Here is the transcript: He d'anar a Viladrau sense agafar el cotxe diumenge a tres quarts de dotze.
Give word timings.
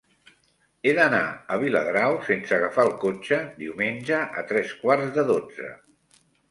He 0.85 0.93
d'anar 0.99 1.19
a 1.55 1.59
Viladrau 1.65 2.17
sense 2.31 2.57
agafar 2.59 2.87
el 2.91 2.91
cotxe 3.07 3.41
diumenge 3.63 4.27
a 4.43 4.49
tres 4.53 4.77
quarts 4.83 5.17
de 5.21 5.31
dotze. 5.35 5.75